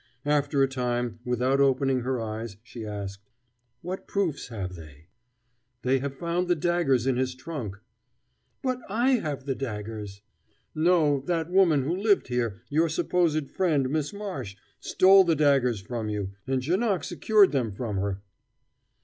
[0.25, 3.29] After a time, without opening her eyes, she asked:
[3.83, 5.09] "What proofs have they?"
[5.83, 7.77] "They have found the daggers in his trunk."
[8.63, 10.23] "But I have the daggers!"
[10.73, 16.09] "No, that woman who lived here, your supposed friend, Miss Marsh, stole the daggers from
[16.09, 18.23] you, and Janoc secured them from her."